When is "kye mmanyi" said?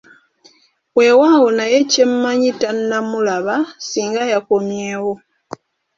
1.91-2.49